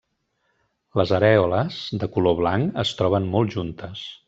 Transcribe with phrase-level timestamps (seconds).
[0.99, 4.05] Les arèoles, de color blanc, es troben molt juntes.